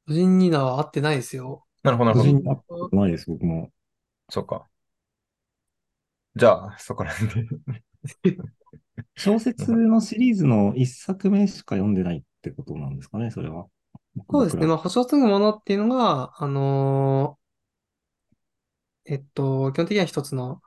[0.07, 1.67] 個人には会ってないですよ。
[1.83, 2.33] なるほど、なるほど。
[2.33, 3.71] 個人に会ったことないです、僕も。
[4.29, 4.67] そうか。
[6.37, 7.57] じゃあ、そこら辺で。
[9.17, 13.67] 小説のシリーズの一作目しか読んでないってことなんですかね、それは。
[14.31, 14.67] そうですね。
[14.67, 20.61] まあ、星を継ぐものっていうのが、あのーえっと、基本的には一つの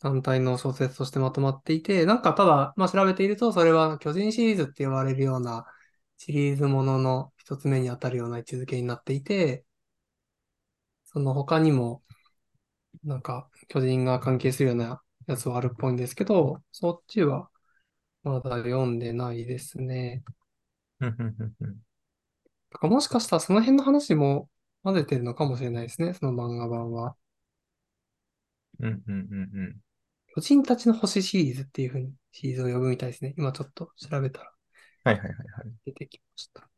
[0.00, 5.66] 団体の小説としてまとまっていて、なんかただ、まあ、調べていると、それは巨人シリーズって言われるような
[6.20, 9.64] シリーズものの一つ目に当たるような位置づけになっていて、
[11.06, 12.02] その他にも、
[13.02, 17.48] なんか巨人が関係するようなやつはあるっぽいんですけど、そっちは
[18.22, 20.22] まだ読んでないですね。
[22.82, 24.50] もしかしたらその辺の話も
[24.82, 27.16] 混ぜてるのかもしれないですね、その漫画版は。
[28.78, 29.76] うんうんうんうん
[30.34, 33.32] 巨人たちの星シリーズっていう風にシリーズを呼ぶみたいですね。
[33.38, 34.52] 今ちょっと調べたら
[35.04, 35.72] はいはいはいはい。
[35.84, 36.68] 出てきました。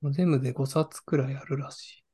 [0.00, 2.04] もう全部で5冊くらいあるらしい。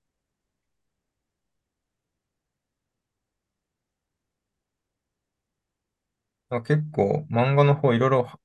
[6.51, 8.39] なんか結構漫画の方いろいろは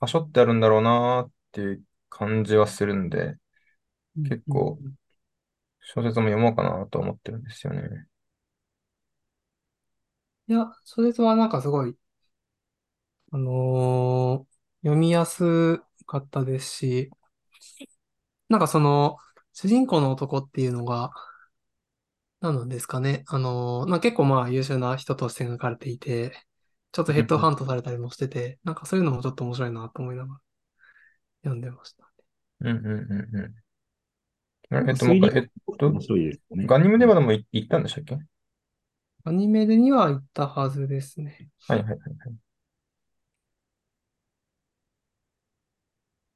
[0.00, 3.36] はしょってあるんだろうなーっていう感じはするんで、
[4.24, 4.96] 結構うんうん
[5.80, 8.06] 小説も読もうかなと思ってるんですよね。
[10.48, 11.96] いや、それとはなんかすごい、
[13.30, 14.50] あのー
[14.82, 17.10] 読みやすかったですし、
[18.48, 19.18] なんかその、
[19.52, 21.12] 主人公の男っていうのが、
[22.40, 23.24] 何なんですかね。
[23.28, 26.32] あのーまあ、結構まあ優秀な人として描かれていて、
[26.92, 30.40] ちょっとヘッドハントされたりもしてて、なんかそういうのもちょっと面白いなと思いながら
[31.44, 32.10] 読んでました。
[32.60, 33.36] うんうんうん
[34.70, 34.88] うん。
[34.88, 36.66] えっと、もう一回、えっと面、白いですね。
[36.66, 38.14] ガニムデバでもい行ったんでしたっけ？
[38.14, 38.24] はい
[39.24, 41.48] アニメでには行ったはずですね。
[41.68, 42.00] はいはいはい。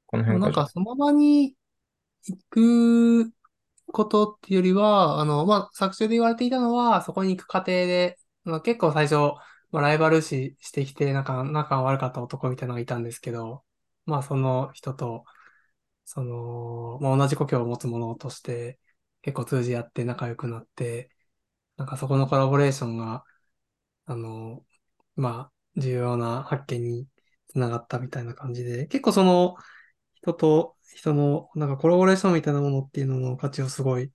[0.07, 0.41] この辺。
[0.41, 1.55] なんかその場に
[2.27, 3.31] 行く
[3.87, 9.15] ことっていうよりは、あの、まあ、作中で言われていたのは、そこに行く過程で、まあ、結構最初、
[9.71, 13.63] まあ、ライバル視してきて、なんか仲悪かった男みたいなのがいたんですけど、
[14.05, 15.25] まあ、その人と、
[16.05, 18.79] その、まあ、同じ故郷を持つ者として、
[19.21, 21.09] 結構通じ合って仲良くなって、
[21.77, 23.25] なんかそこのコラボレーションが、
[24.05, 24.65] あの、
[25.15, 27.07] まあ、重要な発見に
[27.47, 29.55] つながったみたいな感じで、結構その、
[30.25, 34.11] 人と人のなんかコラボレーションみたいなものっていうのの価値をすごい、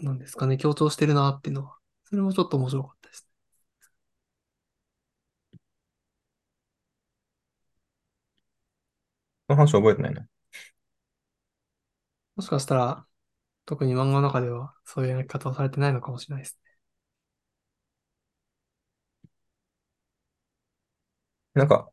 [0.00, 3.28] なんですかね、強調してるなっていうのは、それもちょっと面白かったです。
[9.48, 10.26] この話覚えてないな。
[12.36, 13.06] もしかしたら、
[13.66, 16.70] 特に漫画の中ではそういうやり方をされてないのかもしれないですね。
[21.54, 21.90] なんか、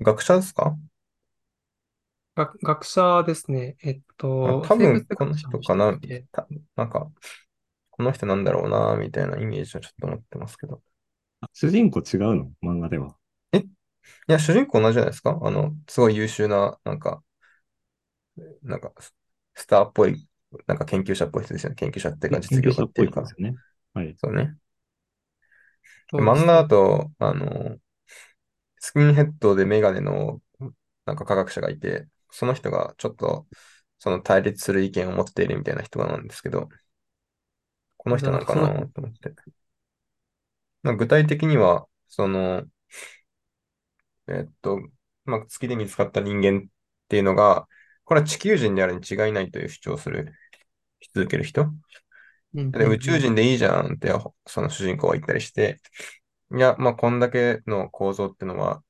[0.00, 0.76] 学者ですか？
[2.34, 3.76] 学、学者ですね。
[3.82, 7.10] えっあと、多生物分この学者の人かな人で、たなんか、
[7.90, 10.82] この人なんだろうな、みたいなイメージはちょっと思ってますけど。
[11.54, 12.50] 主人公違うの？
[12.62, 13.16] 漫画では。
[13.54, 15.38] いや、主人公同じじゃないですか？
[15.42, 17.22] あの、すごい優秀な、なんか、
[18.62, 19.14] なんか、ス
[19.54, 20.28] スターっぽい、
[20.66, 21.76] なんか研究者っぽい人ですよね。
[21.76, 23.22] 研究者っていうか実業研究者っ家っていうか。
[23.22, 23.56] ぽい人ですよね。
[23.94, 24.14] はい。
[24.18, 24.56] そうね。
[26.10, 27.76] そうです漫画だと、あの、
[28.78, 30.40] スキンヘッドでメガネの、
[31.06, 33.46] なんか科学者がいて、その人がちょっと、
[33.98, 36.68] その対立する意見を持っているみたいな人なんですけど、
[37.98, 39.34] この人なのかなと思って。
[40.82, 42.64] まあ具体的には、その、
[44.28, 44.80] えっと、
[45.24, 46.68] まあ、月で見つかった人間っ
[47.08, 47.66] ていうのが、
[48.04, 50.32] これは地球人であるに違いないという主張をする、
[51.00, 51.72] し続ける人。
[52.54, 54.12] うんで、宇宙人でいいじゃんって、
[54.46, 55.80] その主人公は言ったりして、
[56.54, 58.82] いや、まあ、こんだけの構造ってのは、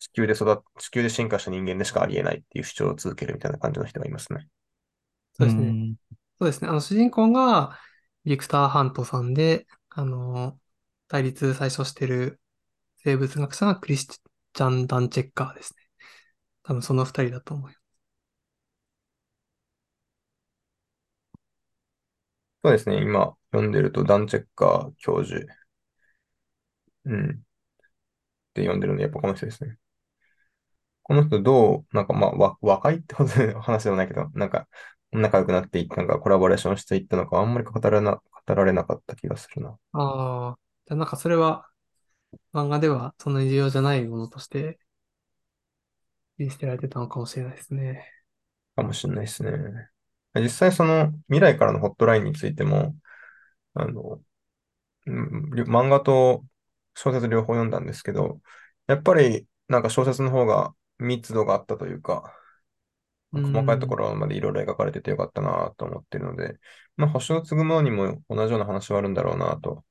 [0.00, 4.48] 地球で育っ、地球で進化した人間でしかありえないっていう主張を続けるみたいな感じの人がいますね。
[5.34, 5.78] そうですね。
[5.78, 5.96] ん
[6.38, 6.68] そうですね。
[6.68, 7.78] あの、主人公が、
[8.24, 10.60] ビクター・ハントさんで、あの、
[11.08, 12.40] 対立最初してる
[12.98, 15.82] 生物学者がクリスチャン・ダンチェッカーですね。
[16.64, 17.82] 多分その二人だと思います。
[22.64, 23.00] そうですね。
[23.02, 25.46] 今読んでると、ダンチェッカー教授。
[27.06, 27.30] うん。
[27.30, 27.56] っ
[28.54, 29.78] て読んでるので、やっぱこの人ですね。
[31.02, 34.68] この人どう、なんかまあ、わ、若いってことで 話ではないけど、なんか、
[35.12, 38.16] 仲良くなっていったのか、コラボレーションしていったのか、あんまり語られな、
[38.46, 39.78] 語られなかった気がするな。
[39.92, 41.68] ああ、じゃあなんかそれは
[42.54, 44.78] 漫画ではそんなに重要じゃないものとして
[46.38, 48.10] 切り捨てられてたのかもしれないですね。
[48.74, 49.90] かもしれないですね。
[50.34, 52.94] 実際その未来からのホットラインについても、
[53.74, 54.20] あの、
[55.06, 56.44] うん漫画と
[56.96, 58.40] 小説両方読んだんですけど、
[58.88, 62.34] やっぱりなんか小説の方が密度があったというか、
[63.32, 66.58] うん細かいところまでいろいろ描かれててよかったなと思ってるので、
[66.96, 69.84] まあ、星を継ぐものにも同じような話はあるんだろうなと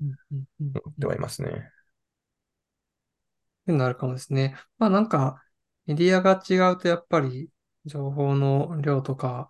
[0.00, 1.50] うんうんうん思ってはいますね。
[1.50, 1.62] っ
[3.66, 4.56] てなるかもですね。
[4.78, 5.42] まあなんか、
[5.86, 7.50] メディアが違うとやっぱり
[7.84, 9.48] 情報の量とか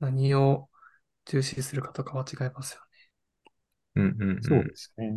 [0.00, 0.70] 何を
[1.26, 3.10] 重視するかとかは違いますよね。
[3.96, 4.42] うんうんうん。
[4.42, 5.12] そうですね。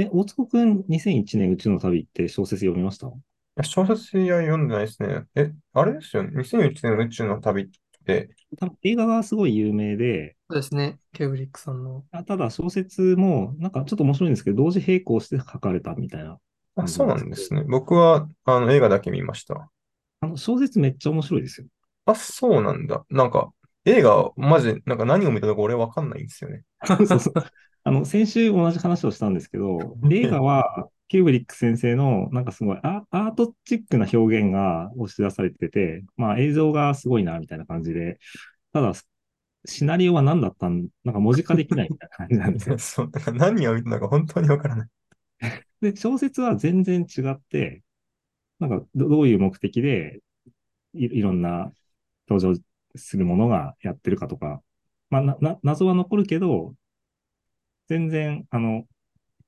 [0.00, 3.08] え、大坪くん2001年宇宙の旅って小説読みました？
[3.64, 5.24] 小説は読んでないですね。
[5.34, 6.30] え、あれですよね。
[6.34, 7.68] 2001年の宇宙の旅っ
[8.06, 10.98] て、多分映画がすごい有名で、そうですね。
[11.12, 12.04] ケーブリックさんの。
[12.12, 16.38] あただ小説もなんかちょっと面白いんですけど、同時並行して書かれたみたいな
[16.76, 17.62] あ、そうなんんですすね。
[17.64, 19.70] 僕はあの映画だけ見ました。
[20.20, 21.66] あの小説めっちゃ面白いですよ。
[22.06, 23.04] あ、そうなんだ。
[23.10, 23.52] なんか、
[23.84, 26.62] 映画、マジ、なんか何を見たのか俺わかんないんですよね。
[27.06, 27.34] そうそう。
[27.90, 38.20] あの、先週同じ話をしたんですけど、映画は、キューブリック先生の、なんかすごいア、アートチックな表現が押し出されてて、まあ映像がすごいな、みたいな感じで、
[38.72, 38.92] ただ、
[39.64, 42.78] シナリオは何だったん、なんか文字化できないみたいな感じなんですよ。
[42.78, 44.88] そう、だから何を見たのか本当にわからない。
[45.80, 47.82] で、小説は全然違って、
[48.60, 50.20] なんかどどういう目的で
[50.94, 51.72] い、いろんな
[52.28, 52.60] 登場
[52.94, 54.62] するものがやってるかとか、
[55.10, 56.76] まあ、な、な、謎は残るけど、
[57.90, 58.86] 全然、あの、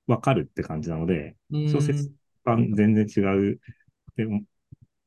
[0.08, 2.12] わかるって感じなので、うん小説
[2.44, 3.20] 版全然違
[3.52, 3.60] う、
[4.16, 4.42] でも、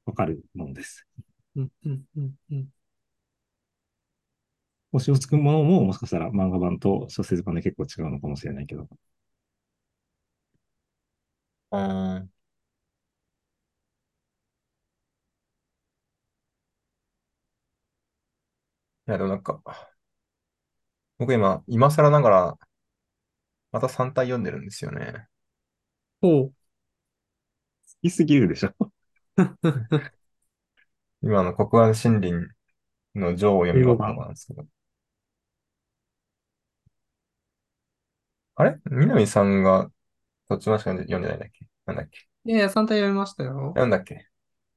[0.06, 1.08] わかるものです。
[1.56, 2.69] うんうんうんうん
[4.91, 8.88] 星をつくものも、もしかしたら漫画版と小説版で結構違うのかもしれないけど。
[11.71, 12.32] うーん。
[19.08, 19.62] いや、でもなんか、
[21.17, 22.58] 僕今、今更ながら、
[23.75, 25.27] また3体読んでるんですよね。
[26.21, 26.47] ほう。
[26.47, 26.53] 好
[28.03, 28.71] きすぎるでしょ。
[31.21, 32.55] 今の黒暗森林
[33.15, 34.65] の女王を読み終わったのなんですけど。
[38.55, 38.77] あれ？
[38.85, 39.91] 南さんが、
[40.47, 41.67] そっちのしか読んでないんだっけ？
[41.85, 42.19] なんだっけ？
[42.45, 43.73] いやいや、3体読みましたよ。
[43.75, 44.25] 読んだっけ？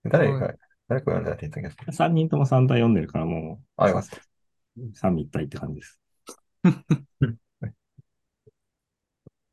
[0.06, 0.54] 誰はが、
[0.88, 1.92] 誰か読んだって言った気がする。
[1.92, 4.18] 3人とも3体読んでるからもう、あ、よかった。
[4.94, 6.00] 三位一体って感じです。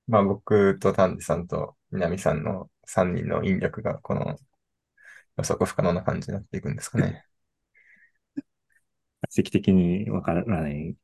[0.08, 4.38] まあ僕と丹治さんと南さんの3人の引力がこの
[5.38, 7.26] 予測不可能な感じになっていくんですかね。
[9.30, 10.96] 奇跡的にわからない。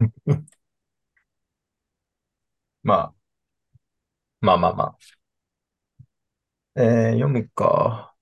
[2.82, 3.14] まあ、
[4.40, 4.84] まあまあま
[6.76, 6.80] あ。
[6.80, 8.14] えー、読むか。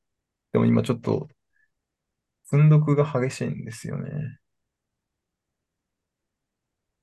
[0.53, 1.29] でも今ちょっと、
[2.45, 4.38] 積読が激しいんですよね。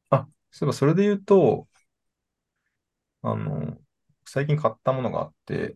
[0.10, 1.68] あ、そういえばそれで言うと、
[3.24, 3.78] あの、
[4.26, 5.76] 最近買ったものがあって、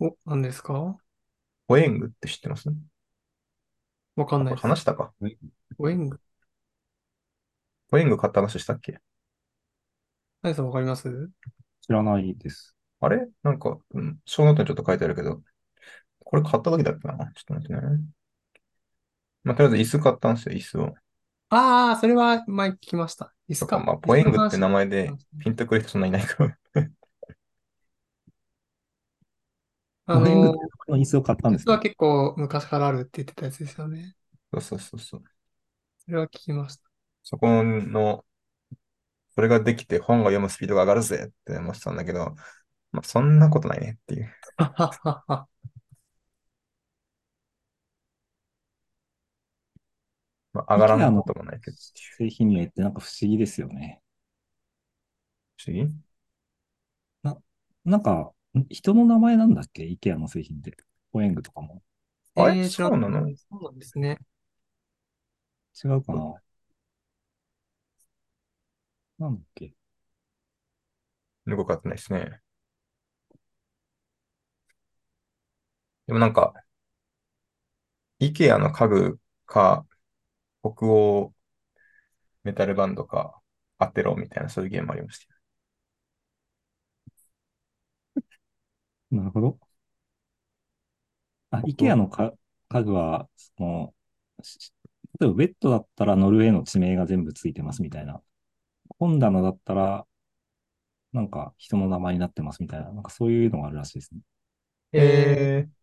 [0.00, 0.96] お、何ですか？
[1.68, 2.68] ホエングって知ってます？
[4.16, 4.62] わかんないです。
[4.66, 5.12] 話したか？
[5.20, 5.26] ポ
[5.88, 6.20] エング。
[7.90, 8.98] ポエング買った話したっけ？
[10.42, 11.30] 何さんわかります？
[11.82, 12.76] 知らないです。
[13.00, 13.28] あれ？
[13.42, 15.40] なんか、うん、ショーノートにちょっと書いてあるけど、
[16.24, 17.16] これ買った時だっけな？
[17.16, 17.80] ちょっと待ってね。
[19.44, 20.94] まあ、とりあえず椅子買ったんですよ、椅子を。
[21.54, 23.34] ああ、それは前聞きました。
[23.46, 23.76] 椅子か。
[23.76, 26.56] とか、まあ、ポエングって名前でピンとくる人そんないないから。
[30.06, 30.56] あホエングって
[30.92, 34.16] の、椅子を買ったんですか実は結構昔からあるって言ってたやつですよね。
[34.50, 35.22] そうそうそうそう。
[35.98, 36.84] それは聞きました。
[37.22, 38.24] そこの、
[39.34, 42.34] それができて本が読むスピードが上がるぜって思ってたんだけど、
[42.92, 44.30] まあ、そんなことないねっていう。
[44.58, 45.48] はははは。
[50.66, 51.76] まあ、上がらんこともないけど。
[52.18, 54.00] 製品名ってなんか不思議ですよね。
[55.56, 55.92] 不思議？
[57.84, 60.76] なんか、ん人の名前なんだっけ ?IKEA の製品って。
[61.12, 61.82] ホエングとかも。
[62.36, 62.58] あれ？
[62.60, 63.26] えーそうなの？
[63.36, 64.18] そうなんですね。
[65.84, 66.34] 違うかな
[69.18, 69.74] なんだっけ？
[71.46, 72.40] よくわかってないですね。
[76.06, 76.54] でもなんか、
[78.20, 79.84] IKEA の家具か、
[80.62, 81.32] 北欧
[82.44, 83.40] メタルバンドか、
[83.80, 85.40] 当てろみたいなそういうゲームありましたよ。
[89.10, 89.58] なるほど。
[91.50, 92.32] あ、IKEA のか
[92.68, 93.94] 家具は、その、
[94.42, 94.72] し
[95.20, 98.22] 例えばベッドだったらノルウェーの地名が全部ついてますみたいな。
[98.98, 100.06] 本棚だったら、
[101.12, 102.90] なんか人の名前になってますみたいな。
[102.92, 104.20] なんかそういうのがあるらしいですね。
[104.92, 105.82] えー、え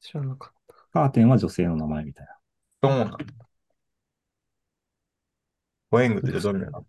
[0.00, 2.32] 知らなかっカーテンは女性の名前みたいな。
[2.82, 3.47] ー、そうなんだ。
[5.90, 6.86] ホエングってじゃあどれなの？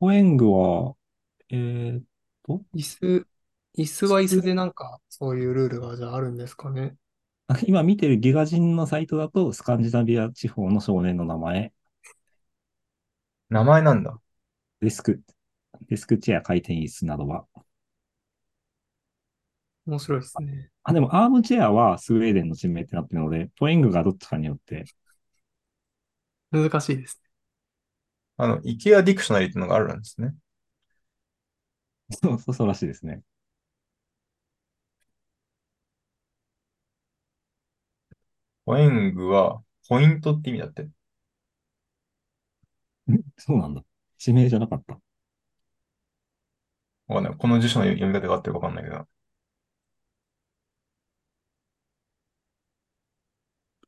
[0.00, 0.94] ホエングは、
[1.50, 2.02] えーっ
[2.46, 2.78] と、た。
[2.78, 3.26] 椅子、
[3.76, 6.94] 椅子は椅子でなんか、そういうルールがじゃああるんですかね？
[7.48, 11.72] あ今見てるギガ人のサイトだと、スカンジナビア地方の少年の名前、
[13.50, 14.20] 名前なんだ。
[14.80, 15.22] デスク、
[15.88, 17.46] デスクチェア、回転椅子などは。
[19.86, 20.68] 面白いですね。
[20.82, 24.84] あ、でもアームチェアはスウェーデンの地名ってなってるので、ポエングがどっちかによって、
[26.50, 27.20] 難しいです
[28.38, 30.34] あの、IKEA ディクショナリーっていうのがあるんですね。
[32.22, 33.22] そう、そうそうらしいですね。
[38.66, 40.88] ホエングは、ポイントって意味だって。
[43.36, 43.84] そうなんだ。
[44.18, 45.00] 地名じゃなかった。
[47.08, 47.36] わかんない。
[47.36, 49.06] この辞書の読み方があってるかわかんないけど。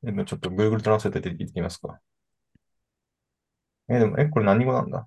[0.02, 2.00] え、でもちょっと Google トランスレートで言ってきますか。
[3.90, 5.06] え、でも、え、これ何語なんだ？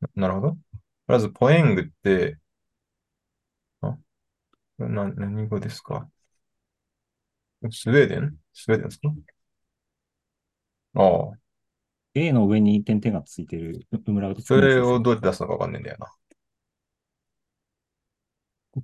[0.00, 0.48] ななるほど。
[0.52, 0.56] と
[1.08, 2.38] りあえず、ポエングって、
[3.82, 3.98] あ、
[4.78, 6.10] な、何語ですか？
[7.70, 8.36] スウェーデン？
[8.52, 9.08] スウェーデンですか？
[10.94, 11.38] ああ、
[12.14, 14.60] A の上に点々がついてる、うウムラウトつそ。
[14.60, 16.12] れをどうやって出すのかわかんないんだよな。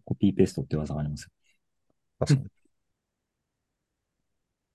[0.05, 1.31] コピーペーストって技がありますよ。
[2.21, 2.58] 確かに。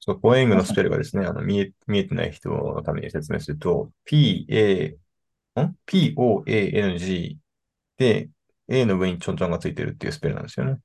[0.05, 4.97] そう、ポエングのスペルがですね、あの、見え、見えてない人のために説明すると、P, A,
[5.61, 7.37] ん ?P, O, A, N, G
[7.95, 8.29] で、
[8.67, 10.77] A の上にちょんちょんがついてるっていうスペルなんですよね。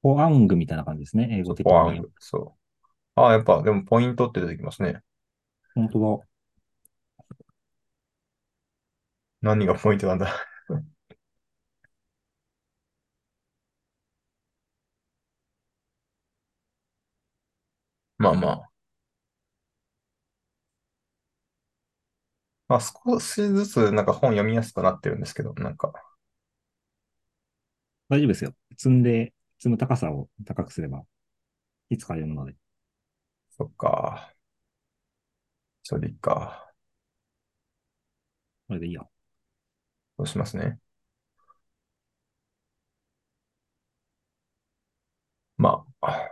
[0.00, 1.28] ポアングみたいな感じですね。
[1.32, 1.70] 英語的に。
[1.70, 2.10] ポアング。
[2.18, 3.20] そう。
[3.20, 5.02] ああ、やっぱ、でもポイントって出てきますね。
[5.74, 6.22] 本当
[9.42, 10.32] 何がポイントなんだ？
[18.22, 18.72] まあまあ。
[22.68, 26.02] まあ少しずつなんか本読みやすくなってるんですけど、なんか、だ。
[28.08, 28.54] 大丈夫ですよ。
[28.76, 31.04] 積んで、積む高さを高くすれば、
[31.90, 32.56] いつか読むので。
[33.50, 34.34] そっか。
[35.84, 36.72] それでいいか。
[38.68, 39.08] これでいいよ。
[40.16, 40.78] そうしますね。
[45.56, 46.31] まあ。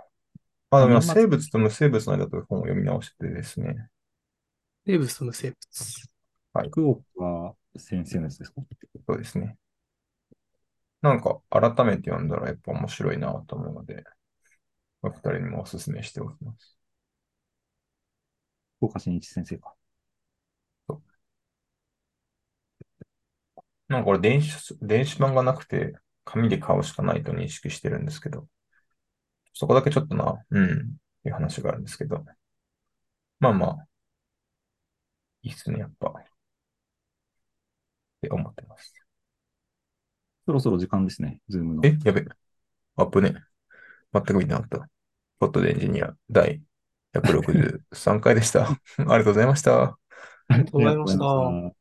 [0.70, 3.88] あ、でも生物と無生物の間という本を読み直してですね。
[4.86, 6.08] 生物と無生物。
[6.52, 6.68] はい。
[6.68, 8.62] 福岡先生のやつですか？
[9.08, 9.56] そうですね。
[11.02, 14.04] なんか改めて読んだらやっぱ面白いなと思うので、
[15.02, 16.76] お二人にもお勧めしておきます。
[18.78, 19.74] 福岡伸一先生か。
[20.88, 21.02] そう
[23.88, 25.94] なんかこれ電子、電子版がなくて、
[26.24, 28.46] 紙で買うしかないと認識してるんですけど、
[29.52, 32.24] そこだけちょっとな、うん、いう話があるんですけど、
[33.40, 33.86] まあまあ、
[35.42, 36.12] いいっすね、やっぱ、っ
[38.20, 38.94] て思ってます。
[40.46, 41.40] そろそろ時間ですね。
[41.48, 41.80] ズームの。
[41.84, 42.24] え、やべ、
[42.96, 43.34] アップね。
[44.12, 44.88] 全く見てなかった。
[45.38, 46.60] ポットでエンジニア第
[47.14, 48.68] 163回で した。
[48.68, 49.82] ありがとうございました。
[49.82, 49.96] あ
[50.50, 51.06] りがとうございま。
[51.06, 51.79] した。